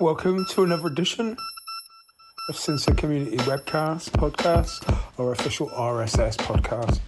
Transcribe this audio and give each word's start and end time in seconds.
Welcome 0.00 0.44
to 0.50 0.62
another 0.62 0.86
edition 0.86 1.36
of 2.48 2.56
Sincere 2.56 2.94
Community 2.94 3.36
Webcast 3.38 4.10
podcast 4.10 4.84
our 5.18 5.32
official 5.32 5.70
RSS 5.70 6.36
podcast. 6.36 7.00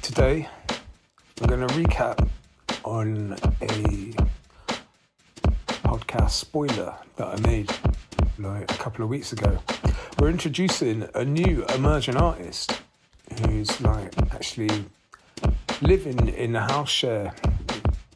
Today, 0.00 0.48
we're 1.38 1.46
going 1.46 1.68
to 1.68 1.74
recap 1.74 2.26
on 2.82 3.34
a 3.60 4.14
podcast 5.84 6.30
spoiler 6.30 6.94
that 7.16 7.26
I 7.26 7.38
made 7.46 7.70
like 8.38 8.62
a 8.62 8.78
couple 8.78 9.04
of 9.04 9.10
weeks 9.10 9.34
ago. 9.34 9.58
We're 10.18 10.30
introducing 10.30 11.10
a 11.14 11.26
new 11.26 11.62
emerging 11.74 12.16
artist 12.16 12.80
who's 13.42 13.78
like 13.82 14.16
actually 14.32 14.86
living 15.82 16.28
in 16.28 16.52
the 16.52 16.62
house 16.62 16.88
share 16.88 17.34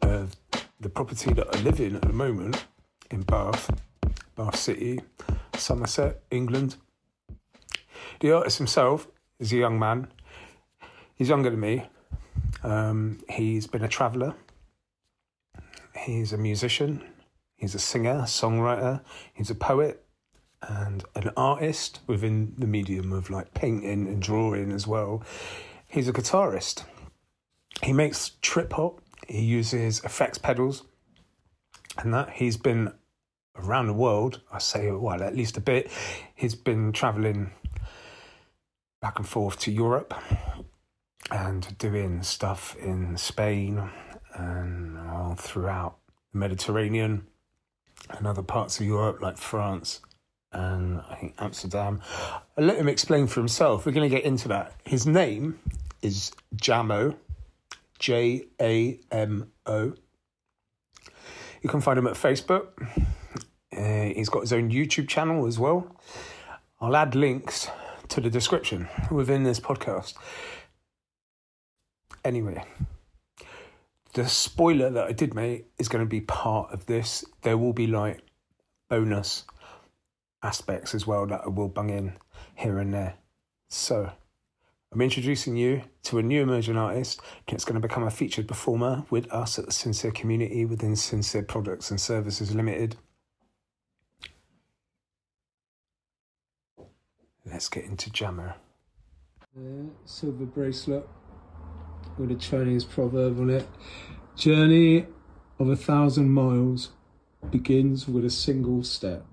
of 0.00 0.34
the 0.80 0.88
property 0.88 1.34
that 1.34 1.54
I 1.54 1.60
live 1.60 1.78
in 1.78 1.94
at 1.96 2.02
the 2.02 2.14
moment 2.14 2.64
in 3.12 3.22
Bath, 3.22 3.70
Bath 4.34 4.56
City, 4.56 5.00
Somerset, 5.54 6.22
England. 6.30 6.76
The 8.20 8.32
artist 8.32 8.58
himself 8.58 9.06
is 9.38 9.52
a 9.52 9.56
young 9.56 9.78
man. 9.78 10.08
He's 11.14 11.28
younger 11.28 11.50
than 11.50 11.60
me. 11.60 11.84
Um, 12.62 13.20
he's 13.28 13.66
been 13.66 13.84
a 13.84 13.88
traveller. 13.88 14.34
He's 15.94 16.32
a 16.32 16.38
musician. 16.38 17.04
He's 17.56 17.74
a 17.74 17.78
singer, 17.78 18.22
songwriter. 18.22 19.02
He's 19.34 19.50
a 19.50 19.54
poet 19.54 20.04
and 20.62 21.04
an 21.14 21.30
artist 21.36 22.00
within 22.06 22.54
the 22.56 22.66
medium 22.66 23.12
of 23.12 23.30
like 23.30 23.52
painting 23.52 24.08
and 24.08 24.22
drawing 24.22 24.72
as 24.72 24.86
well. 24.86 25.22
He's 25.86 26.08
a 26.08 26.12
guitarist. 26.12 26.84
He 27.82 27.92
makes 27.92 28.32
trip 28.40 28.72
hop. 28.72 29.00
He 29.28 29.42
uses 29.42 30.02
effects 30.04 30.38
pedals 30.38 30.84
and 31.98 32.12
that 32.14 32.30
he's 32.30 32.56
been 32.56 32.92
around 33.56 33.86
the 33.86 33.92
world. 33.92 34.40
I 34.52 34.58
say, 34.58 34.90
well, 34.90 35.22
at 35.22 35.36
least 35.36 35.56
a 35.56 35.60
bit. 35.60 35.90
He's 36.34 36.54
been 36.54 36.92
traveling 36.92 37.50
back 39.00 39.18
and 39.18 39.28
forth 39.28 39.58
to 39.60 39.72
Europe 39.72 40.14
and 41.30 41.76
doing 41.78 42.22
stuff 42.22 42.76
in 42.76 43.16
Spain 43.16 43.90
and 44.34 44.98
all 44.98 45.34
throughout 45.34 45.96
the 46.32 46.38
Mediterranean 46.38 47.26
and 48.10 48.26
other 48.26 48.42
parts 48.42 48.80
of 48.80 48.86
Europe 48.86 49.20
like 49.20 49.38
France 49.38 50.00
and 50.52 51.00
I 51.08 51.14
think 51.16 51.34
Amsterdam. 51.38 52.02
I'll 52.56 52.64
let 52.64 52.76
him 52.76 52.88
explain 52.88 53.26
for 53.26 53.40
himself. 53.40 53.86
We're 53.86 53.92
going 53.92 54.08
to 54.08 54.14
get 54.14 54.24
into 54.24 54.48
that. 54.48 54.74
His 54.84 55.06
name 55.06 55.58
is 56.02 56.32
Jamo, 56.56 57.16
J 57.98 58.44
A 58.60 59.00
M 59.10 59.50
O. 59.66 59.94
You 61.62 61.70
can 61.70 61.80
find 61.80 61.98
him 61.98 62.06
at 62.06 62.14
Facebook. 62.14 62.68
Uh, 63.76 64.12
he's 64.14 64.28
got 64.28 64.40
his 64.40 64.52
own 64.52 64.70
YouTube 64.70 65.08
channel 65.08 65.46
as 65.46 65.58
well. 65.58 65.96
I'll 66.80 66.96
add 66.96 67.14
links 67.14 67.68
to 68.08 68.20
the 68.20 68.30
description 68.30 68.88
within 69.10 69.44
this 69.44 69.60
podcast. 69.60 70.14
Anyway, 72.24 72.64
the 74.14 74.28
spoiler 74.28 74.90
that 74.90 75.04
I 75.04 75.12
did 75.12 75.34
make 75.34 75.66
is 75.78 75.88
going 75.88 76.04
to 76.04 76.08
be 76.08 76.20
part 76.20 76.72
of 76.72 76.86
this. 76.86 77.24
There 77.42 77.56
will 77.56 77.72
be 77.72 77.86
like 77.86 78.20
bonus 78.88 79.44
aspects 80.42 80.94
as 80.94 81.06
well 81.06 81.26
that 81.26 81.42
I 81.44 81.48
will 81.48 81.68
bung 81.68 81.90
in 81.90 82.14
here 82.54 82.78
and 82.78 82.92
there. 82.92 83.14
So, 83.68 84.12
I'm 84.92 85.00
introducing 85.00 85.56
you 85.56 85.82
to 86.02 86.18
a 86.18 86.22
new 86.22 86.42
emerging 86.42 86.76
artist. 86.76 87.22
that's 87.48 87.64
going 87.64 87.80
to 87.80 87.88
become 87.88 88.02
a 88.02 88.10
featured 88.10 88.46
performer 88.46 89.04
with 89.08 89.32
us 89.32 89.58
at 89.58 89.64
the 89.64 89.72
Sincere 89.72 90.10
community 90.10 90.66
within 90.66 90.96
Sincere 90.96 91.42
Products 91.42 91.90
and 91.90 91.98
Services 91.98 92.54
Limited. 92.54 92.96
Let's 97.52 97.68
get 97.68 97.84
into 97.84 98.08
Jamo. 98.10 98.54
Yeah, 99.54 99.82
silver 100.06 100.46
bracelet 100.46 101.06
with 102.16 102.30
a 102.30 102.34
Chinese 102.36 102.84
proverb 102.84 103.38
on 103.38 103.50
it. 103.50 103.68
Journey 104.36 105.06
of 105.58 105.68
a 105.68 105.76
thousand 105.76 106.30
miles 106.30 106.92
begins 107.50 108.08
with 108.08 108.24
a 108.24 108.30
single 108.30 108.82
step. 108.82 109.26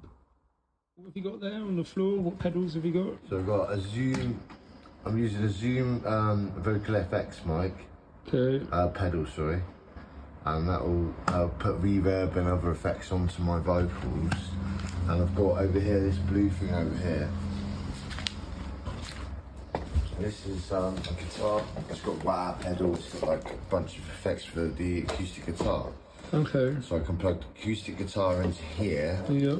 What 0.95 1.05
have 1.05 1.15
you 1.15 1.23
got 1.23 1.39
there 1.39 1.53
on 1.53 1.77
the 1.77 1.85
floor? 1.85 2.19
What 2.19 2.37
pedals 2.39 2.73
have 2.73 2.83
you 2.83 2.91
got? 2.91 3.29
So 3.29 3.37
I've 3.39 3.45
got 3.45 3.71
a 3.71 3.79
Zoom, 3.79 4.41
I'm 5.05 5.17
using 5.17 5.43
a 5.43 5.49
Zoom 5.49 6.05
um, 6.05 6.51
Vocal 6.57 6.95
FX 6.95 7.45
mic, 7.45 7.73
Okay. 8.27 8.65
uh, 8.71 8.89
pedal, 8.89 9.25
sorry. 9.27 9.61
And 10.45 10.67
that 10.67 10.85
will 10.85 11.13
uh, 11.27 11.47
put 11.57 11.81
reverb 11.81 12.35
and 12.35 12.47
other 12.49 12.71
effects 12.71 13.11
onto 13.13 13.41
my 13.43 13.59
vocals. 13.59 14.33
And 15.07 15.21
I've 15.21 15.35
got 15.35 15.59
over 15.59 15.79
here 15.79 16.01
this 16.01 16.17
blue 16.17 16.49
thing 16.49 16.73
over 16.73 16.97
here. 16.97 17.29
This 20.19 20.45
is 20.47 20.71
um, 20.73 20.95
a 20.97 21.13
guitar. 21.23 21.63
It's 21.89 22.01
got 22.01 22.23
wah 22.25 22.53
pedals. 22.53 22.99
It's 22.99 23.19
got 23.21 23.29
like 23.29 23.49
a 23.51 23.57
bunch 23.71 23.97
of 23.97 24.03
effects 24.09 24.43
for 24.43 24.67
the 24.67 24.99
acoustic 25.03 25.45
guitar. 25.45 25.87
Okay. 26.33 26.75
So 26.81 26.97
I 26.97 26.99
can 26.99 27.17
plug 27.17 27.39
the 27.39 27.61
acoustic 27.61 27.97
guitar 27.97 28.41
into 28.41 28.61
here, 28.61 29.23
Yeah. 29.29 29.55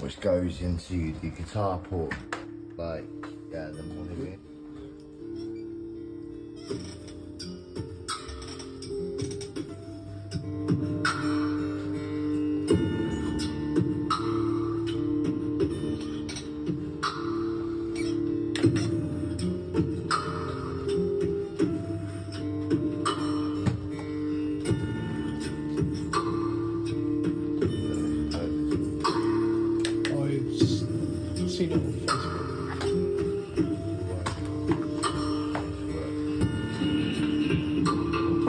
which 0.00 0.18
goes 0.20 0.62
into 0.62 1.12
the 1.20 1.28
guitar 1.28 1.78
port, 1.78 2.14
like 2.76 3.04
yeah, 3.52 3.66
the 3.68 3.82
monitor. 3.82 4.38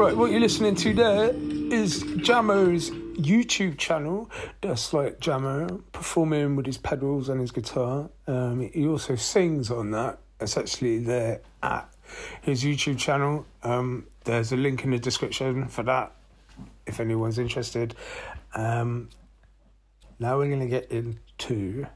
Right, 0.03 0.18
what 0.18 0.31
you're 0.31 0.41
listening 0.41 0.75
to 0.75 0.94
there 0.94 1.30
is 1.30 2.03
Jamo's 2.03 2.91
YouTube 2.91 3.78
channel. 3.78 4.30
That's 4.59 4.91
like 4.91 5.22
Jamo 5.22 5.81
performing 5.94 6.58
with 6.58 6.66
his 6.66 6.78
pedals 6.78 7.30
and 7.30 7.40
his 7.40 7.52
guitar. 7.52 8.09
Um, 8.28 8.69
he 8.74 8.86
also 8.86 9.16
sings 9.16 9.72
on 9.72 9.92
that. 9.92 10.19
It's 10.42 10.58
actually 10.58 10.97
there 10.97 11.40
at 11.63 11.90
his 12.42 12.66
YouTube 12.66 12.97
channel. 13.00 13.46
Um, 13.63 14.08
there's 14.25 14.52
a 14.52 14.58
link 14.58 14.84
in 14.84 14.92
the 14.92 15.00
description 15.00 15.69
for 15.69 15.84
that 15.84 16.12
if 16.86 17.00
anyone's 17.00 17.40
interested. 17.40 17.96
Um, 18.56 19.08
now 20.19 20.38
we're 20.38 20.50
going 20.50 20.59
to 20.59 20.68
get 20.68 20.92
into 20.92 21.88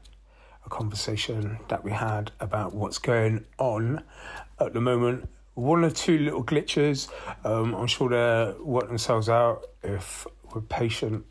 a 0.64 0.70
conversation 0.70 1.58
that 1.68 1.84
we 1.84 1.90
had 1.90 2.32
about 2.40 2.72
what's 2.74 2.96
going 2.96 3.44
on 3.58 4.02
at 4.58 4.72
the 4.72 4.80
moment. 4.80 5.28
One 5.58 5.84
or 5.84 5.90
two 5.90 6.18
little 6.18 6.44
glitches. 6.44 7.08
Um, 7.44 7.74
I'm 7.74 7.88
sure 7.88 8.08
they'll 8.08 8.64
work 8.64 8.86
themselves 8.86 9.28
out 9.28 9.66
if 9.82 10.24
we're 10.54 10.60
patient, 10.60 11.26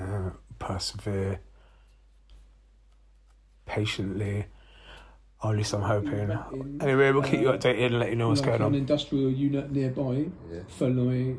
uh, 0.00 0.30
persevere 0.60 1.40
patiently. 3.66 4.46
Or 5.42 5.50
at 5.50 5.56
least 5.56 5.74
I'm 5.74 5.82
hoping. 5.82 6.12
In, 6.12 6.78
Anyway, 6.80 7.10
we'll 7.10 7.22
keep 7.22 7.40
you 7.40 7.48
uh, 7.50 7.58
updated 7.58 7.86
and 7.86 7.98
let 7.98 8.10
you 8.10 8.14
know 8.14 8.28
what's 8.28 8.40
like 8.40 8.50
going 8.50 8.60
an 8.60 8.66
on. 8.66 8.74
industrial 8.76 9.30
unit 9.30 9.72
nearby 9.72 10.26
Yeah. 10.52 10.60
for 10.68 10.88
like 10.88 11.38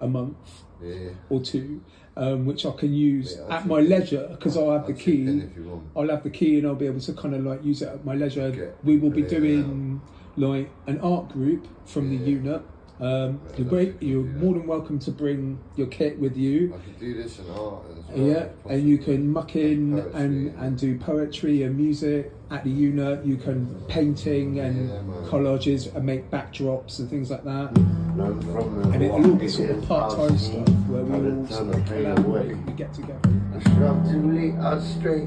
a 0.00 0.08
month 0.08 0.36
Yeah. 0.82 1.10
or 1.28 1.40
two, 1.40 1.80
um, 2.16 2.44
which 2.44 2.66
I 2.66 2.72
can 2.72 2.92
use 2.92 3.36
Yeah, 3.38 3.44
I'll 3.44 3.52
at 3.52 3.66
my 3.68 3.80
leisure 3.80 4.26
because 4.32 4.56
I'll 4.56 4.72
have 4.72 4.86
the 4.88 4.94
I'll 4.94 4.98
chip 4.98 5.14
in 5.14 5.40
key. 5.40 5.46
if 5.46 5.56
you 5.56 5.62
want. 5.68 5.82
I'll 5.96 6.08
have 6.08 6.24
the 6.24 6.30
key 6.30 6.58
and 6.58 6.66
I'll 6.66 6.74
be 6.74 6.86
able 6.86 7.00
to 7.00 7.12
kind 7.12 7.36
of 7.36 7.44
like 7.44 7.64
use 7.64 7.82
it 7.82 7.88
at 7.88 8.04
my 8.04 8.14
leisure. 8.16 8.42
Okay. 8.42 8.70
We 8.82 8.96
will 8.98 9.10
be 9.10 9.22
Yeah. 9.22 9.28
doing 9.28 10.00
like 10.40 10.70
an 10.86 10.98
art 11.00 11.28
group 11.28 11.66
from 11.84 12.08
the 12.10 12.16
Yeah. 12.16 12.26
unit. 12.36 12.62
Um, 13.00 13.06
Yeah, 13.52 13.56
you're 13.58 13.66
great. 13.68 14.02
You're 14.02 14.24
more 14.24 14.52
than 14.52 14.66
welcome 14.66 14.98
to 15.00 15.10
bring 15.10 15.58
your 15.76 15.86
kit 15.86 16.20
with 16.20 16.36
you. 16.36 16.74
I 16.74 16.78
could 16.84 16.98
do 17.00 17.14
this 17.14 17.38
in 17.38 17.46
art 17.50 17.82
as 17.90 18.14
well. 18.18 18.26
Yeah, 18.26 18.34
if 18.66 18.70
and 18.70 18.86
you 18.88 18.98
can 18.98 19.32
muck 19.32 19.56
in 19.56 19.98
and, 19.98 20.14
and- 20.14 20.52
and 20.58 20.76
do 20.76 20.98
poetry 20.98 21.62
and 21.62 21.78
music 21.78 22.30
at 22.50 22.62
the 22.64 22.68
unit. 22.70 23.24
You 23.24 23.36
can 23.36 23.74
painting 23.88 24.58
and 24.58 24.90
Yeah, 24.90 24.94
collages 25.28 25.94
and 25.94 26.04
make 26.04 26.30
backdrops 26.30 26.98
and 26.98 27.08
things 27.08 27.30
like 27.30 27.44
that. 27.44 27.78
And 27.78 29.02
it'll 29.02 29.24
all 29.24 29.34
be 29.34 29.48
sort 29.48 29.70
of 29.70 29.82
part-time 29.88 30.36
stuff 30.36 30.68
where 30.88 31.02
we 31.02 31.30
all 31.38 31.46
sort 31.46 31.68
of 31.68 31.76
the 31.76 31.90
pain 31.90 32.04
collab 32.04 32.26
away. 32.26 32.50
and 32.50 32.66
we 32.66 32.72
get 32.74 32.92
together. 32.92 33.18
Destructively 33.58 34.50
astray. 34.60 35.26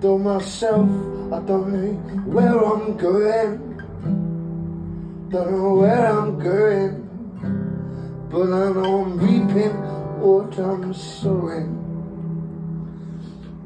Though 0.00 0.18
myself, 0.18 0.88
I 1.32 1.38
don't 1.46 1.72
know 1.72 1.92
where 2.32 2.58
I'm 2.58 2.96
going. 2.96 3.67
Don't 5.30 5.50
know 5.52 5.74
where 5.74 6.06
I'm 6.06 6.38
going. 6.38 7.04
But 8.30 8.50
I 8.50 8.72
know 8.72 9.04
I'm 9.04 9.18
reaping 9.18 9.76
what 10.22 10.58
I'm 10.58 10.94
sowing. 10.94 11.74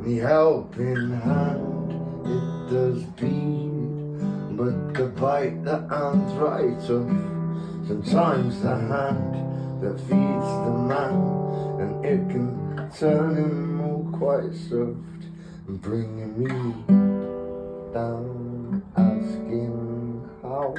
the 0.04 0.18
helping 0.18 1.10
hand 1.20 1.92
it 2.26 2.68
does 2.68 3.04
bleed, 3.14 4.56
but 4.56 4.94
the 4.94 5.06
bite 5.14 5.62
the 5.62 5.78
hand's 5.88 6.32
right 6.34 6.82
off. 6.90 7.86
Sometimes 7.86 8.60
the 8.60 8.76
hand 8.76 9.82
that 9.82 9.98
feeds 10.00 10.48
the 10.66 10.74
man, 10.90 11.14
and 11.80 12.04
it 12.04 12.28
can 12.28 12.90
turn 12.98 13.36
him 13.36 13.80
all 13.80 14.08
quite 14.12 14.52
soft 14.52 15.30
and 15.68 15.80
bring 15.80 16.36
me 16.36 16.48
down, 17.94 18.82
asking 18.96 20.28
how. 20.42 20.74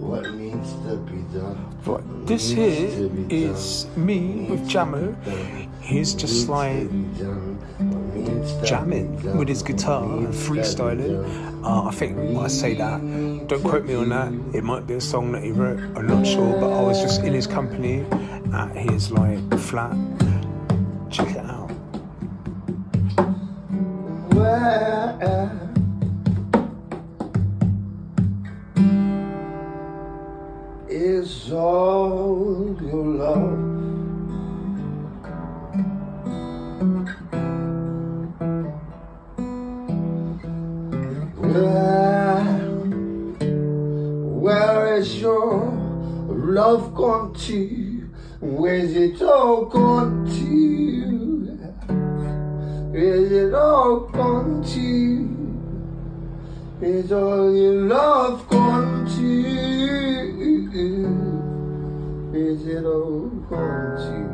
What 0.00 0.30
needs 0.34 0.72
to 0.72 0.96
be 0.96 1.18
done. 1.36 1.58
Right, 1.84 2.26
this 2.26 2.50
here 2.50 3.10
is 3.28 3.86
me 3.96 4.46
with 4.48 4.68
Jamo. 4.68 5.14
He's 5.82 6.14
just 6.14 6.48
like 6.48 6.88
jamming 8.64 9.36
with 9.36 9.48
his 9.48 9.62
guitar 9.62 10.02
and 10.02 10.28
freestyling. 10.28 11.62
Uh, 11.62 11.88
I 11.88 11.90
think 11.92 12.16
when 12.16 12.38
I 12.38 12.48
say 12.48 12.74
that, 12.74 13.00
don't 13.48 13.62
quote 13.62 13.84
me 13.84 13.94
on 13.94 14.08
that. 14.08 14.32
It 14.56 14.64
might 14.64 14.86
be 14.86 14.94
a 14.94 15.00
song 15.00 15.32
that 15.32 15.42
he 15.42 15.52
wrote. 15.52 15.78
I'm 15.96 16.06
not 16.06 16.26
sure, 16.26 16.58
but 16.58 16.72
I 16.72 16.82
was 16.82 17.00
just 17.02 17.22
in 17.22 17.34
his 17.34 17.46
company 17.46 18.04
at 18.54 18.74
his 18.74 19.10
like 19.12 19.58
flat. 19.58 19.94
Check 21.10 21.36
it 21.36 21.44
out. 21.44 21.65
Is 30.88 31.52
all 31.52 32.76
your 32.80 33.04
love? 33.04 33.58
Where, 41.38 42.44
where 44.40 44.96
is 44.96 45.20
your 45.20 45.70
love 46.28 46.94
gone 46.94 47.34
to? 47.34 48.10
Where's 48.40 48.96
it 48.96 49.22
all 49.22 49.66
gone 49.66 50.26
to? 50.26 50.56
Is 52.98 53.30
it 53.32 53.54
all 53.54 54.08
Is 56.82 57.12
all 57.12 57.54
your 57.54 57.82
love 57.82 58.48
gone 58.48 59.06
to? 59.14 59.22
Is 62.34 62.66
it 62.66 62.84
all 62.84 63.28
gone 63.48 63.96
to? 63.96 64.25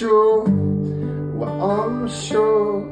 Sure. 0.00 0.44
Well, 0.44 1.70
I'm 1.70 2.08
sure. 2.08 2.90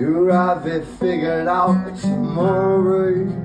You 0.00 0.28
have 0.28 0.66
it 0.66 0.86
figured 0.98 1.48
out 1.48 1.94
tomorrow. 1.98 3.41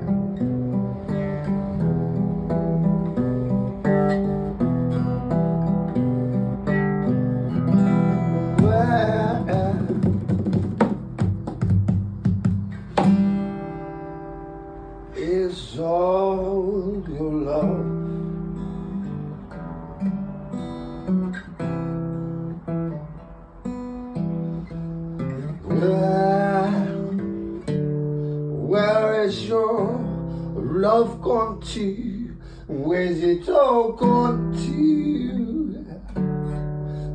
Love 30.78 31.20
gone 31.20 31.60
to? 31.60 32.36
Where's 32.68 33.22
it 33.22 33.48
all 33.48 33.92
gone 33.92 34.52
to? 34.52 34.78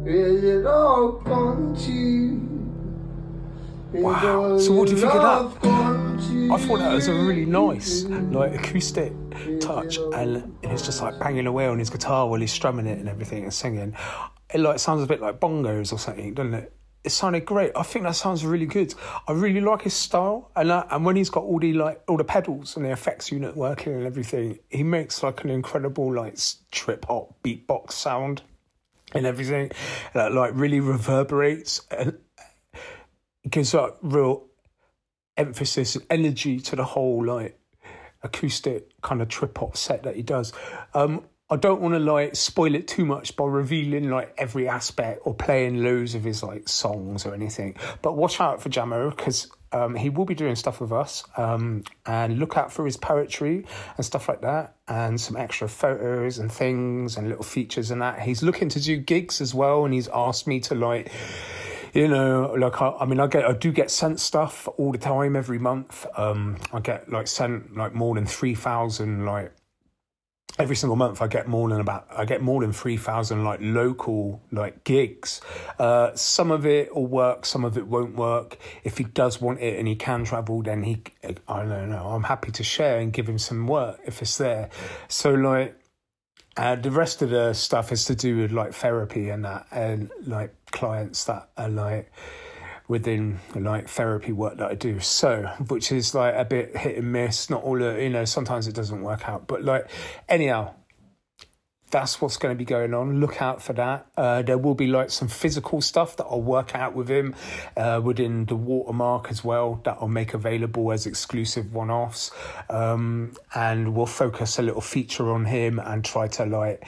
Is 0.09 0.43
it 0.43 0.65
all 0.65 1.13
gone 1.13 1.75
to? 1.75 2.39
Wow. 4.01 4.57
So 4.57 4.73
what 4.73 4.87
do 4.87 4.95
you 4.95 4.99
think 4.99 5.13
of 5.13 5.21
that? 5.21 5.41
love 5.43 5.61
gone 5.61 6.17
to 6.17 6.53
I 6.53 6.57
thought 6.57 6.79
that 6.79 6.93
was 6.93 7.07
a 7.07 7.13
really 7.13 7.45
nice, 7.45 8.03
like 8.03 8.53
acoustic 8.53 9.13
touch, 9.61 9.97
and 10.13 10.57
it's 10.61 10.85
just 10.85 11.01
like 11.01 11.17
banging 11.19 11.47
away 11.47 11.67
on 11.67 11.79
his 11.79 11.89
guitar 11.89 12.27
while 12.27 12.41
he's 12.41 12.51
strumming 12.51 12.85
it 12.85 12.99
and 12.99 13.07
everything 13.07 13.43
and 13.43 13.53
singing. 13.53 13.95
It 14.53 14.59
like 14.59 14.79
sounds 14.79 15.03
a 15.03 15.07
bit 15.07 15.21
like 15.21 15.39
bongos 15.39 15.93
or 15.93 15.97
something, 15.99 16.33
doesn't 16.33 16.53
it? 16.53 16.73
It 17.03 17.11
sounded 17.11 17.45
great. 17.45 17.71
I 17.75 17.83
think 17.83 18.05
that 18.05 18.15
sounds 18.15 18.45
really 18.45 18.65
good. 18.65 18.93
I 19.27 19.33
really 19.33 19.59
like 19.59 19.81
his 19.81 19.93
style, 19.93 20.51
and 20.55 20.71
and 20.71 21.05
when 21.05 21.17
he's 21.17 21.29
got 21.29 21.43
all 21.43 21.59
the 21.59 21.73
like 21.73 22.01
all 22.07 22.17
the 22.17 22.23
pedals 22.23 22.77
and 22.77 22.85
the 22.85 22.91
effects 22.91 23.31
unit 23.31 23.57
working 23.57 23.93
and 23.93 24.05
everything, 24.05 24.59
he 24.69 24.83
makes 24.83 25.21
like 25.21 25.43
an 25.43 25.49
incredible 25.49 26.13
like 26.13 26.37
trip 26.71 27.05
hop 27.05 27.35
beatbox 27.43 27.91
sound 27.91 28.41
and 29.13 29.25
everything 29.25 29.71
that 30.13 30.31
like 30.31 30.51
really 30.55 30.79
reverberates 30.79 31.81
and 31.91 32.17
gives 33.49 33.73
like 33.73 33.95
real 34.01 34.45
emphasis 35.37 35.95
and 35.95 36.05
energy 36.09 36.59
to 36.59 36.75
the 36.75 36.85
whole 36.85 37.25
like 37.25 37.59
acoustic 38.23 38.89
kind 39.01 39.21
of 39.21 39.27
trip 39.27 39.57
hop 39.57 39.75
set 39.75 40.03
that 40.03 40.15
he 40.15 40.21
does. 40.21 40.53
Um, 40.93 41.25
I 41.53 41.55
don't 41.55 41.81
want 41.81 41.93
to 41.93 41.99
like 41.99 42.35
spoil 42.35 42.73
it 42.73 42.87
too 42.87 43.05
much 43.05 43.35
by 43.35 43.45
revealing 43.45 44.09
like 44.09 44.33
every 44.39 44.67
aspect 44.67 45.21
or 45.23 45.35
playing 45.35 45.83
loads 45.83 46.15
of 46.15 46.23
his 46.23 46.41
like 46.41 46.67
songs 46.67 47.27
or 47.27 47.35
anything. 47.35 47.75
But 48.01 48.17
watch 48.17 48.41
out 48.41 48.59
for 48.59 48.69
Jamo 48.69 49.15
because 49.15 49.51
um, 49.71 49.93
he 49.93 50.09
will 50.09 50.25
be 50.25 50.33
doing 50.33 50.55
stuff 50.55 50.81
with 50.81 50.91
us. 50.91 51.23
Um, 51.37 51.83
and 52.07 52.39
look 52.39 52.57
out 52.57 52.73
for 52.73 52.85
his 52.85 52.97
poetry 52.97 53.67
and 53.97 54.03
stuff 54.03 54.27
like 54.27 54.41
that, 54.41 54.73
and 54.87 55.21
some 55.21 55.37
extra 55.37 55.69
photos 55.69 56.39
and 56.39 56.51
things 56.51 57.17
and 57.17 57.29
little 57.29 57.43
features 57.43 57.91
and 57.91 58.01
that. 58.01 58.21
He's 58.21 58.41
looking 58.41 58.69
to 58.69 58.79
do 58.79 58.97
gigs 58.97 59.39
as 59.39 59.53
well, 59.53 59.85
and 59.85 59.93
he's 59.93 60.07
asked 60.07 60.47
me 60.47 60.59
to 60.61 60.73
like 60.73 61.11
you 61.93 62.07
know, 62.07 62.55
like 62.57 62.81
I, 62.81 62.95
I 63.01 63.05
mean, 63.05 63.19
I 63.19 63.27
get, 63.27 63.45
I 63.45 63.53
do 63.53 63.71
get 63.71 63.91
sent 63.91 64.19
stuff 64.19 64.67
all 64.77 64.91
the 64.91 64.97
time, 64.97 65.35
every 65.35 65.59
month. 65.59 66.07
Um, 66.17 66.57
I 66.73 66.79
get 66.79 67.11
like 67.11 67.27
sent 67.27 67.77
like 67.77 67.93
more 67.93 68.15
than 68.15 68.25
three 68.25 68.55
thousand, 68.55 69.27
like 69.27 69.53
every 70.59 70.75
single 70.75 70.95
month. 70.95 71.21
I 71.21 71.27
get 71.27 71.47
more 71.47 71.69
than 71.69 71.79
about, 71.79 72.07
I 72.15 72.25
get 72.25 72.41
more 72.41 72.61
than 72.61 72.73
three 72.73 72.97
thousand 72.97 73.43
like 73.43 73.59
local 73.61 74.41
like 74.51 74.83
gigs. 74.83 75.41
Uh, 75.79 76.11
some 76.15 76.51
of 76.51 76.65
it 76.65 76.95
will 76.95 77.07
work, 77.07 77.45
some 77.45 77.65
of 77.65 77.77
it 77.77 77.87
won't 77.87 78.15
work. 78.15 78.57
If 78.83 78.97
he 78.97 79.03
does 79.03 79.41
want 79.41 79.59
it 79.61 79.79
and 79.79 79.87
he 79.87 79.95
can 79.95 80.23
travel, 80.25 80.61
then 80.61 80.83
he, 80.83 81.03
I 81.47 81.63
don't 81.63 81.89
know. 81.89 82.07
I'm 82.07 82.23
happy 82.23 82.51
to 82.51 82.63
share 82.63 82.99
and 82.99 83.11
give 83.11 83.27
him 83.27 83.37
some 83.37 83.67
work 83.67 83.99
if 84.05 84.21
it's 84.21 84.37
there. 84.37 84.69
So 85.07 85.33
like. 85.33 85.79
Uh, 86.55 86.75
the 86.75 86.91
rest 86.91 87.23
of 87.23 87.31
the 87.31 87.51
stuff 87.51 87.91
is 87.91 88.05
to 88.05 88.13
do 88.13 88.37
with 88.37 88.51
like 88.51 88.75
therapy 88.75 89.29
and 89.29 89.43
that, 89.43 89.65
and 89.71 90.11
like 90.27 90.53
clients 90.69 91.23
that 91.23 91.49
are 91.57 91.67
like 91.67 92.11
within 92.87 93.39
like 93.55 93.87
therapy 93.87 94.31
work 94.31 94.57
that 94.57 94.71
I 94.71 94.75
do. 94.75 94.99
So, 94.99 95.43
which 95.67 95.91
is 95.91 96.13
like 96.13 96.35
a 96.35 96.45
bit 96.45 96.75
hit 96.75 96.97
and 96.97 97.11
miss. 97.11 97.49
Not 97.49 97.63
all, 97.63 97.79
you 97.79 98.09
know. 98.09 98.25
Sometimes 98.25 98.67
it 98.67 98.75
doesn't 98.75 99.01
work 99.01 99.27
out, 99.27 99.47
but 99.47 99.63
like 99.63 99.89
anyhow. 100.27 100.73
that's 101.93 102.19
what's 102.19 102.37
going 102.37 102.53
to 102.53 102.57
be 102.57 102.65
going 102.65 102.91
on. 102.93 103.19
Look 103.19 103.39
out 103.39 103.61
for 103.61 103.73
that. 103.73 104.07
Uh, 104.17 104.41
there 104.41 104.57
will 104.57 104.73
be 104.73 104.87
like 104.87 105.11
some 105.11 105.27
physical 105.27 105.79
stuff 105.79 106.17
that 106.17 106.25
I'll 106.25 106.41
work 106.41 106.73
out 106.73 106.95
with 106.95 107.07
him 107.07 107.35
uh, 107.77 108.01
within 108.03 108.45
the 108.45 108.55
watermark 108.55 109.29
as 109.29 109.43
well 109.43 109.79
that 109.85 109.97
I'll 110.01 110.07
make 110.07 110.33
available 110.33 110.91
as 110.91 111.05
exclusive 111.05 111.71
one 111.71 111.91
offs. 111.91 112.31
Um, 112.67 113.35
and 113.53 113.93
we'll 113.95 114.07
focus 114.07 114.57
a 114.57 114.63
little 114.63 114.81
feature 114.81 115.31
on 115.31 115.45
him 115.45 115.77
and 115.77 116.03
try 116.03 116.27
to 116.29 116.45
like 116.45 116.83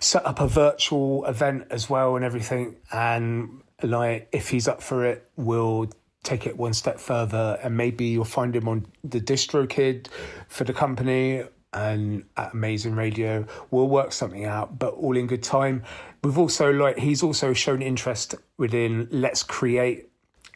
set 0.00 0.26
up 0.26 0.40
a 0.40 0.48
virtual 0.48 1.24
event 1.26 1.68
as 1.70 1.88
well 1.88 2.16
and 2.16 2.24
everything. 2.24 2.74
And 2.92 3.59
like, 3.84 4.28
if 4.32 4.48
he's 4.48 4.68
up 4.68 4.82
for 4.82 5.04
it, 5.04 5.28
we'll 5.36 5.90
take 6.22 6.46
it 6.46 6.56
one 6.56 6.74
step 6.74 7.00
further 7.00 7.58
and 7.62 7.76
maybe 7.76 8.04
you'll 8.06 8.24
find 8.24 8.54
him 8.54 8.68
on 8.68 8.86
the 9.02 9.20
DistroKid 9.20 10.08
for 10.48 10.64
the 10.64 10.72
company 10.72 11.44
and 11.72 12.24
at 12.36 12.52
Amazing 12.52 12.94
Radio. 12.94 13.46
We'll 13.70 13.88
work 13.88 14.12
something 14.12 14.44
out, 14.44 14.78
but 14.78 14.94
all 14.94 15.16
in 15.16 15.26
good 15.26 15.42
time. 15.42 15.82
We've 16.22 16.38
also 16.38 16.72
like 16.72 16.98
he's 16.98 17.22
also 17.22 17.52
shown 17.52 17.80
interest 17.80 18.34
within 18.58 19.08
Let's 19.10 19.42
Create 19.42 20.08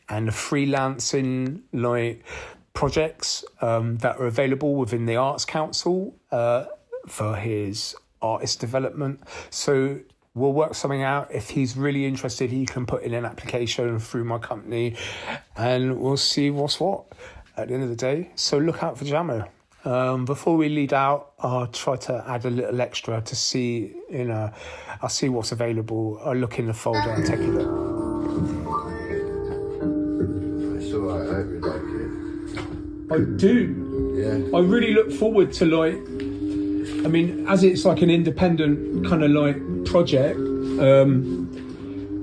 and 0.08 0.28
freelancing 0.28 1.62
like 1.72 2.24
projects 2.74 3.44
um, 3.60 3.96
that 3.98 4.18
are 4.18 4.26
available 4.26 4.74
within 4.74 5.06
the 5.06 5.16
Arts 5.16 5.44
Council 5.44 6.14
uh, 6.30 6.66
for 7.06 7.36
his 7.36 7.94
artist 8.20 8.60
development. 8.60 9.20
So 9.50 10.00
we'll 10.34 10.52
work 10.52 10.74
something 10.74 11.02
out. 11.02 11.32
If 11.32 11.50
he's 11.50 11.76
really 11.76 12.06
interested, 12.06 12.50
he 12.50 12.66
can 12.66 12.86
put 12.86 13.02
in 13.02 13.14
an 13.14 13.24
application 13.24 13.98
through 13.98 14.24
my 14.24 14.38
company, 14.38 14.96
and 15.56 16.00
we'll 16.00 16.16
see 16.16 16.50
what's 16.50 16.80
what 16.80 17.04
at 17.56 17.68
the 17.68 17.74
end 17.74 17.84
of 17.84 17.88
the 17.88 17.96
day. 17.96 18.30
So 18.34 18.58
look 18.58 18.82
out 18.82 18.98
for 18.98 19.04
Jamo. 19.04 19.48
Um, 19.84 20.24
before 20.24 20.56
we 20.56 20.70
lead 20.70 20.94
out, 20.94 21.32
I'll 21.38 21.66
try 21.66 21.96
to 21.96 22.24
add 22.26 22.46
a 22.46 22.50
little 22.50 22.80
extra 22.80 23.20
to 23.20 23.36
see, 23.36 23.94
you 24.10 24.24
know, 24.24 24.50
I'll 25.02 25.10
see 25.10 25.28
what's 25.28 25.52
available. 25.52 26.20
I'll 26.24 26.34
look 26.34 26.58
in 26.58 26.66
the 26.66 26.74
folder 26.74 27.10
and 27.10 27.24
take 27.24 27.40
a 27.40 27.42
look. 27.42 27.68
It's 30.80 30.94
alright, 30.94 31.28
I 31.28 31.34
hope 31.34 31.50
you 31.50 31.60
like 31.60 31.82
it. 31.82 32.24
I 33.12 33.18
do. 33.36 34.14
Yeah. 34.16 34.56
I 34.56 34.60
really 34.62 34.94
look 34.94 35.12
forward 35.12 35.52
to 35.54 35.66
like. 35.66 36.13
I 37.04 37.08
mean, 37.08 37.46
as 37.49 37.62
it's 37.62 37.84
like 37.84 38.00
an 38.00 38.11
independent 38.11 39.06
kind 39.06 39.23
of 39.23 39.30
like 39.30 39.84
project, 39.84 40.38
um, 40.38 41.50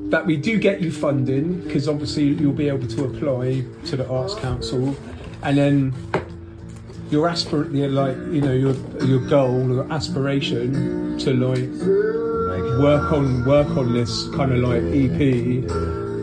that 0.10 0.26
we 0.26 0.36
do 0.36 0.58
get 0.58 0.82
you 0.82 0.92
funding 0.92 1.62
because 1.62 1.88
obviously 1.88 2.26
you'll 2.26 2.52
be 2.52 2.68
able 2.68 2.88
to 2.88 3.06
apply 3.06 3.64
to 3.86 3.96
the 3.96 4.08
Arts 4.10 4.36
Council, 4.36 4.96
and 5.44 5.58
then 5.58 5.94
your 7.12 7.30
aspirant, 7.30 7.74
your, 7.76 7.90
like 7.90 8.18
you 8.34 8.42
know, 8.42 8.54
your 8.54 8.74
your 9.06 9.20
goal 9.30 9.80
or 9.80 9.92
aspiration 9.92 11.18
to 11.20 11.34
like 11.34 11.70
work 12.80 13.12
on 13.12 13.46
work 13.46 13.70
on 13.78 13.94
this 13.94 14.28
kind 14.30 14.52
of 14.52 14.60
like 14.60 14.82
EP 14.82 15.68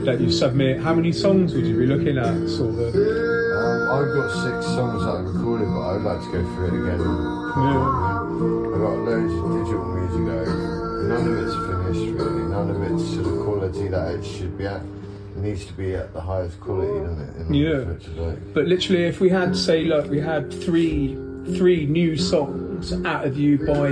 that 0.05 0.19
you 0.21 0.31
submit. 0.31 0.81
How 0.81 0.95
many 0.95 1.13
songs 1.13 1.55
would 1.55 1.67
you 1.67 1.79
be 1.79 1.87
looking 1.87 2.19
at, 2.19 2.49
sort 2.49 2.75
of? 2.75 2.95
Um, 2.95 3.91
I've 3.91 4.15
got 4.15 4.29
six 4.43 4.67
songs 4.67 5.05
that 5.05 5.11
I 5.11 5.21
recorded, 5.21 5.69
but 5.69 5.81
I'd 5.81 6.03
like 6.03 6.21
to 6.21 6.33
go 6.33 6.55
through 6.55 6.67
it 6.67 6.83
again. 6.83 7.01
Yeah. 7.01 8.08
I've 9.09 9.23
loads 9.23 9.35
of 9.35 9.65
digital 9.65 9.85
music 9.87 10.21
over. 10.21 11.05
None 11.09 11.29
of 11.29 11.39
it's 11.39 11.55
finished, 11.55 12.21
really. 12.21 12.43
None 12.51 12.71
of 12.71 12.83
it's 12.83 13.11
to 13.13 13.23
the 13.23 13.45
quality 13.45 13.89
that 13.89 14.15
it 14.15 14.25
should 14.25 14.59
be 14.59 14.67
at. 14.67 14.83
It 14.83 15.37
needs 15.37 15.65
to 15.67 15.73
be 15.73 15.95
at 15.95 16.13
the 16.13 16.21
highest 16.21 16.61
quality, 16.61 16.93
doesn't 17.01 17.51
it? 17.51 17.55
Yeah. 17.55 17.85
for 17.85 17.93
it 17.93 18.03
to 18.03 18.11
like, 18.23 18.55
But 18.55 18.67
literally, 18.67 19.05
if 19.05 19.21
we 19.21 19.31
had, 19.31 19.57
say, 19.57 19.85
look, 19.85 20.11
we 20.11 20.21
had 20.21 20.53
three 20.53 21.17
three 21.57 21.87
new 21.87 22.15
songs 22.17 22.93
out 23.07 23.25
of 23.25 23.39
you 23.39 23.57
by 23.59 23.89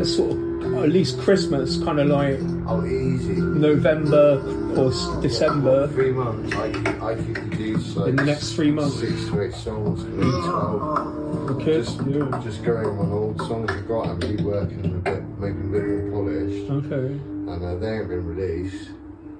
a 0.00 0.04
sort 0.04 0.32
of 0.32 0.74
at 0.82 0.88
least 0.88 1.18
Christmas, 1.20 1.82
kind 1.82 2.00
of 2.00 2.08
like 2.08 2.38
oh, 2.66 2.84
easy. 2.84 3.34
November 3.34 4.40
or 4.78 5.20
December. 5.22 5.88
Three 5.88 6.12
months, 6.12 6.54
I 6.56 6.66
I 7.10 7.14
could 7.14 7.34
produce 7.34 7.96
like 7.96 8.08
In 8.10 8.16
the 8.16 8.24
next 8.24 8.52
three 8.54 8.70
months. 8.70 9.00
six 9.00 9.12
to 9.26 9.42
eight 9.42 9.54
songs, 9.54 10.04
maybe 10.04 10.30
twelve. 10.30 11.48
We 11.58 11.64
could, 11.64 11.84
Just, 11.84 12.00
yeah. 12.06 12.40
just 12.42 12.62
going 12.64 12.86
on 12.98 13.12
old 13.12 13.38
songs 13.38 13.70
I've 13.70 13.86
got 13.88 14.08
and 14.08 14.22
reworking 14.22 14.82
them 14.82 14.96
a 14.96 15.00
bit, 15.00 15.22
making 15.38 15.72
them 15.72 15.74
a 15.74 15.78
bit 15.78 16.04
more 16.12 16.24
polished. 16.24 16.70
Okay. 16.70 17.06
and 17.52 17.64
uh, 17.64 17.74
they 17.76 17.96
ain't 17.98 18.08
been 18.08 18.26
released. 18.26 18.90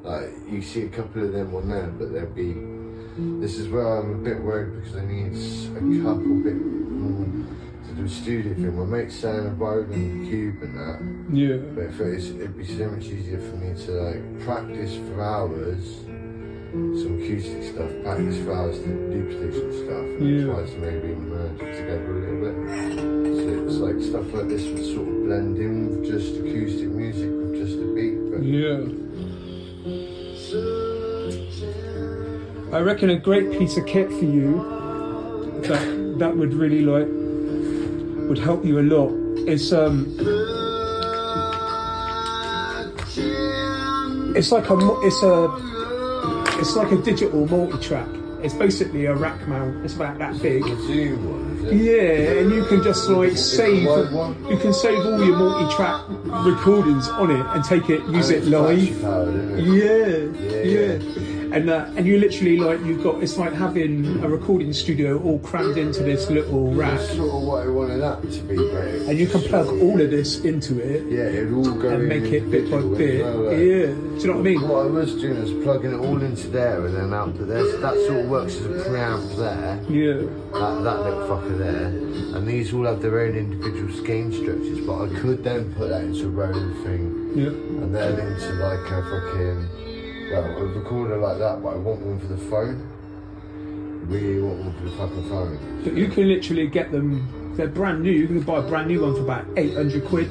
Like 0.03 0.31
you 0.51 0.63
see 0.63 0.83
a 0.83 0.89
couple 0.89 1.25
of 1.25 1.33
them 1.33 1.55
on 1.55 1.69
there, 1.69 1.87
but 1.87 2.13
they'll 2.13 2.27
be. 2.27 2.55
This 3.41 3.59
is 3.59 3.69
where 3.69 3.99
I'm 3.99 4.13
a 4.15 4.19
bit 4.19 4.41
worried 4.43 4.77
because 4.83 4.97
I 4.97 5.05
need 5.05 5.33
a 5.33 6.03
couple 6.05 6.37
bit 6.43 6.55
more 6.55 7.27
a 8.01 8.09
studio 8.09 8.55
thing. 8.55 8.77
My 8.79 8.85
mate's 8.85 9.17
saying 9.17 9.47
a 9.47 9.51
violin 9.51 9.93
and 9.93 10.29
cube 10.29 10.63
and 10.63 10.75
that, 10.79 10.99
Yeah. 11.37 11.57
but 11.75 11.85
if 11.85 12.01
it's, 12.01 12.29
it'd 12.31 12.57
be 12.57 12.65
so 12.65 12.89
much 12.91 13.05
easier 13.07 13.39
for 13.41 13.57
me 13.57 13.75
to 13.87 13.91
like 13.93 14.41
practice 14.45 14.95
for 14.97 15.23
hours, 15.23 15.85
some 16.73 17.19
acoustic 17.23 17.63
stuff, 17.65 17.91
practice 18.05 18.39
for 18.45 18.53
hours 18.55 18.79
to 18.81 18.87
duplicate 18.87 19.55
some 19.55 19.73
stuff, 19.73 20.05
and 20.05 20.29
Yeah. 20.29 20.45
try 20.47 20.65
to 20.65 20.79
maybe 20.79 21.15
merge 21.15 21.61
it 21.61 21.77
together 21.77 22.11
a 22.13 22.21
little 22.21 22.41
bit. 22.45 22.57
So 23.39 23.65
it's 23.67 23.77
like 23.79 24.01
stuff 24.03 24.35
like 24.35 24.49
this 24.49 24.65
would 24.67 24.85
sort 24.95 25.09
of 25.09 25.25
blend 25.25 25.59
in 25.59 25.89
with 26.01 26.11
just 26.11 26.37
acoustic 26.37 26.89
music 26.91 27.31
with 27.31 27.55
just 27.57 27.79
a 27.79 27.87
beat, 27.95 28.19
but. 28.31 28.43
Yeah. 28.43 28.81
I 32.71 32.81
reckon 32.81 33.09
a 33.11 33.19
great 33.19 33.51
piece 33.59 33.77
of 33.79 33.87
kit 33.87 34.09
for 34.09 34.25
you 34.25 34.63
that 35.63 36.17
that 36.19 36.37
would 36.37 36.53
really 36.53 36.83
like 36.83 37.09
would 38.29 38.39
help 38.39 38.65
you 38.65 38.79
a 38.79 38.83
lot 38.95 39.11
It's 39.49 39.73
um 39.73 40.15
it's 44.37 44.53
like 44.53 44.69
a 44.71 44.77
it's 45.03 45.23
a 45.23 45.49
it's 46.61 46.75
like 46.77 46.91
a 46.91 46.97
digital 46.97 47.47
multi-track. 47.47 48.09
It's 48.43 48.55
basically 48.55 49.07
a 49.07 49.15
rack 49.15 49.47
mount. 49.47 49.85
It's 49.85 49.95
about 49.95 50.19
that 50.19 50.41
big. 50.43 50.63
The 50.65 50.77
Zoom 50.87 51.31
one, 51.31 51.57
is 51.57 51.65
it? 51.65 51.77
Yeah, 51.77 52.41
and 52.41 52.51
you 52.53 52.65
can 52.67 52.83
just 52.83 53.09
like 53.09 53.37
save. 53.37 53.83
You 53.83 54.59
can 54.61 54.73
save 54.73 54.99
all 55.07 55.25
your 55.25 55.37
multi-track 55.37 56.03
recordings 56.45 57.09
on 57.11 57.31
it 57.31 57.47
and 57.55 57.65
take 57.65 57.89
it, 57.91 58.01
use 58.07 58.31
it 58.31 58.45
live. 58.45 59.01
powered, 59.03 59.35
isn't 59.35 59.59
it? 59.59 60.35
Yeah, 60.67 60.99
Yeah. 60.99 61.38
And 61.53 61.71
uh, 61.71 61.87
and 61.97 62.07
you 62.07 62.19
literally 62.19 62.59
like 62.59 62.81
you've 62.81 63.03
got 63.03 63.23
it's 63.23 63.39
like 63.39 63.53
having 63.53 64.23
a 64.23 64.29
recording 64.29 64.73
studio 64.73 65.21
all 65.23 65.39
crammed 65.39 65.79
into 65.79 66.03
this 66.03 66.29
little 66.31 66.73
rack, 66.75 66.99
That's 66.99 67.17
sort 67.17 67.35
of 67.35 67.43
what 67.43 67.67
I 67.67 67.71
wanted 67.71 67.99
that 67.99 68.23
to 68.23 68.41
be, 68.43 68.57
and 69.09 69.19
you 69.19 69.27
can 69.27 69.41
plug 69.43 69.67
all 69.67 70.01
of 70.01 70.11
this 70.11 70.41
into 70.45 70.79
it 70.79 71.11
yeah, 71.11 71.25
it'd 71.25 71.53
all 71.53 71.73
go 71.73 71.89
and 71.89 72.09
make 72.09 72.25
it 72.25 72.51
bit 72.51 72.71
by 72.71 72.81
bit. 72.83 73.25
well, 73.25 73.37
like. 73.45 73.57
Yeah, 73.59 73.59
do 73.59 74.19
you 74.19 74.27
know 74.27 74.33
what 74.35 74.39
I 74.39 74.43
mean? 74.43 74.69
What 74.69 74.87
I 74.87 74.91
was 74.91 75.15
doing 75.15 75.37
is 75.37 75.65
plugging 75.65 75.93
it 75.93 75.99
all 75.99 76.23
into 76.23 76.49
there 76.49 76.87
and 76.87 76.97
then 76.97 77.15
out 77.15 77.37
to 77.37 77.45
there. 77.45 77.65
So 77.71 77.79
that 77.79 77.95
sort 78.07 78.25
of 78.25 78.29
works 78.29 78.57
as 78.57 78.67
a 78.67 78.89
preamp 78.89 79.37
there. 79.37 79.81
Yeah, 79.89 80.29
That, 80.53 80.85
that 80.85 81.01
little 81.03 81.29
fucker 81.29 81.59
there. 81.59 81.87
And 82.37 82.47
these 82.47 82.75
all 82.75 82.85
have 82.85 83.01
their 83.01 83.21
own 83.21 83.37
individual 83.37 83.89
gain 84.05 84.33
structures, 84.33 84.81
but 84.87 85.03
I 85.03 85.21
could 85.21 85.43
then 85.45 85.73
put 85.75 85.89
that 85.89 86.03
into 86.05 86.27
a 86.27 86.31
rolling 86.31 86.75
thing 86.85 87.33
yeah, 87.35 87.49
and 87.49 87.95
then 87.95 88.19
into 88.19 88.53
like 88.55 88.91
a 88.91 89.03
fucking. 89.03 89.88
Well, 90.31 90.45
a 90.45 90.65
recorder 90.67 91.17
like 91.17 91.39
that, 91.39 91.63
but 91.63 91.69
I 91.71 91.77
want 91.77 92.01
one 92.01 92.19
for 92.21 92.27
the 92.27 92.37
phone. 92.37 92.95
Really 94.07 94.41
want 94.43 94.59
one 94.61 94.73
for 94.75 94.85
the 94.85 94.91
fucking 94.97 95.29
phone. 95.29 95.81
but 95.85 95.95
you 95.95 96.09
can 96.09 96.29
literally 96.29 96.67
get 96.67 96.91
them. 96.93 97.55
They're 97.57 97.67
brand 97.69 98.03
new. 98.03 98.11
You 98.13 98.27
can 98.27 98.41
buy 98.43 98.59
a 98.59 98.63
brand 98.63 98.89
new 98.89 99.03
one 99.03 99.15
for 99.15 99.23
about 99.23 99.47
eight 99.57 99.75
hundred 99.75 100.05
quid, 100.07 100.31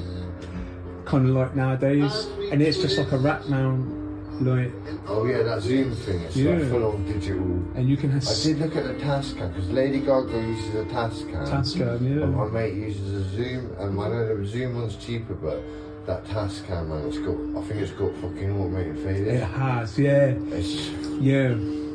kind 1.06 1.27
of 1.30 1.36
like 1.36 1.56
nowadays, 1.56 2.25
and 2.51 2.62
it's 2.62 2.77
just 2.77 2.98
like 2.98 3.12
a 3.12 3.18
rack 3.18 3.48
mount, 3.50 4.42
like, 4.44 4.72
Oh 5.08 5.25
yeah, 5.25 5.44
that 5.44 5.62
Zoom 5.62 5.94
thing. 5.96 6.22
It's 6.22 6.36
Yeah. 6.38 6.54
like 6.54 6.70
full 6.70 6.86
on 6.86 7.06
digital. 7.06 7.44
and 7.75 7.89
you 7.89 7.98
can 7.98 8.12
have 8.12 8.25
I 8.27 8.34
did 8.44 8.60
look 8.60 8.75
at 8.75 8.84
the 8.86 8.94
Tascam 9.04 9.54
because 9.54 9.70
Lady 9.70 10.00
Gaga 10.00 10.38
uses 10.42 10.75
a 10.75 10.86
Tascam. 10.86 11.48
Tascam, 11.48 11.98
And 11.98 12.20
yeah. 12.20 12.25
my 12.27 12.48
mate 12.48 12.74
uses 12.75 13.13
a 13.13 13.30
Zoom, 13.36 13.75
and 13.80 14.00
I 14.00 14.08
know 14.10 14.38
the 14.38 14.46
Zoom 14.46 14.75
one's 14.75 14.96
cheaper, 14.96 15.34
but 15.34 15.62
that 16.08 16.24
Tascam 16.26 16.88
man, 16.88 17.08
it's 17.08 17.18
got. 17.20 17.36
I 17.62 17.68
think 17.68 17.82
it's 17.82 17.92
got 17.92 18.14
fucking 18.16 18.60
automated 18.60 18.98
fade. 19.04 19.28
It 19.28 19.44
has, 19.44 20.00
yeah, 20.00 20.34
It's 20.52 20.90
yeah. 21.22 21.50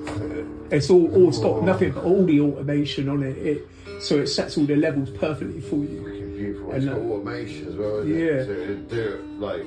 Uh, 0.07 0.45
it's 0.71 0.89
all, 0.91 1.13
all 1.15 1.29
it's 1.29 1.39
got 1.39 1.63
nothing 1.65 1.93
but 1.93 2.05
all 2.05 2.25
the 2.25 2.41
automation 2.41 3.09
on 3.09 3.23
it. 3.23 3.37
It 3.39 3.69
so 4.01 4.19
it 4.19 4.27
sets 4.29 4.57
all 4.59 4.65
the 4.65 4.77
levels 4.77 5.11
perfectly 5.11 5.61
for 5.61 5.77
you. 5.77 6.03
fucking 6.05 6.37
beautiful. 6.37 6.73
And 6.73 6.83
It's 6.85 6.93
got 6.93 7.03
automation 7.03 7.69
as 7.69 7.75
well. 7.77 7.97
Isn't 7.99 8.11
Yeah. 8.19 8.25
It? 8.27 8.47
So 8.47 8.53
it'd 8.53 8.89
do 8.89 9.01
it 9.01 9.25
like. 9.41 9.67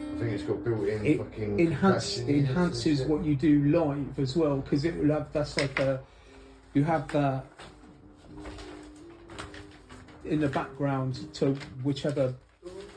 I 0.00 0.20
think 0.20 0.32
it's 0.32 0.42
got 0.42 0.64
built-in 0.64 1.06
It 1.06 1.18
fucking. 1.18 1.60
enhance, 1.60 2.16
compression 2.16 2.26
units 2.28 2.48
and 2.48 2.58
enhances 2.58 3.02
what 3.02 3.24
you 3.24 3.36
do 3.36 3.64
live 3.66 4.18
as 4.18 4.34
well 4.34 4.56
because 4.56 4.84
it 4.84 4.96
will 4.96 5.12
have 5.14 5.32
that's 5.32 5.56
like 5.56 5.78
a 5.78 6.00
you 6.74 6.82
have 6.82 7.06
that 7.12 7.44
in 10.24 10.40
the 10.40 10.48
background 10.48 11.32
to 11.34 11.56
whichever 11.84 12.34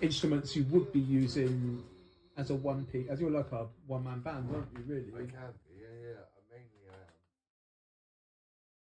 instruments 0.01 0.55
you 0.55 0.63
would 0.65 0.91
be 0.91 1.00
using 1.00 1.84
as 2.38 2.50
a 2.50 2.55
one 2.55 2.86
piece 2.86 3.08
as 3.10 3.20
you're 3.20 3.29
like 3.31 3.51
a 3.51 3.67
one 3.88 4.03
man 4.03 4.20
band, 4.20 4.48
aren't 4.53 4.67
you 4.77 4.84
really? 4.88 5.12
I 5.15 5.31
can. 5.31 5.53